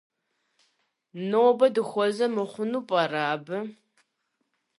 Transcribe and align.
Нобэ 1.29 1.67
дыхуэзэ 1.75 2.27
мыхъуну 2.35 2.85
пӀэрэ 2.87 3.21
абы? 3.33 3.57